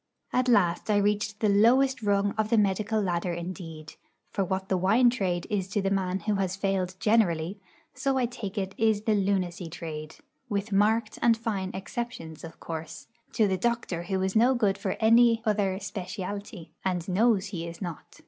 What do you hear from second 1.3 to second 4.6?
the lowest rung of the medical ladder indeed; for